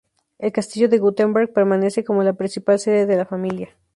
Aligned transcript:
El 0.39 0.51
castillo 0.51 0.89
de 0.89 0.97
Guttenberg 0.97 1.53
permanece 1.53 2.03
como 2.03 2.23
la 2.23 2.33
principal 2.33 2.79
sede 2.79 3.05
de 3.05 3.17
la 3.17 3.25
familia. 3.27 3.69